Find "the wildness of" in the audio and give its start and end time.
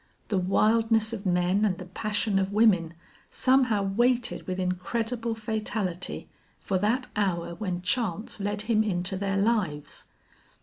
0.29-1.27